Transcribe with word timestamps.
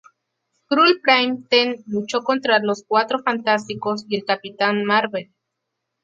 Skrull 0.65 0.99
Prime 0.99 1.43
Ten 1.47 1.83
luchó 1.85 2.23
contra 2.23 2.57
los 2.57 2.83
Cuatro 2.87 3.19
Fantásticos 3.19 4.03
y 4.09 4.15
el 4.15 4.25
Capitán 4.25 4.83
Mar-Vell. 4.83 5.31